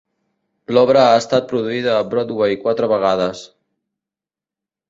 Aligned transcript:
L'obra 0.77 1.03
ha 1.09 1.19
estat 1.23 1.45
produïda 1.51 1.93
a 1.97 2.07
Broadway 2.13 2.57
quatre 2.65 2.93
vegades. 2.97 3.47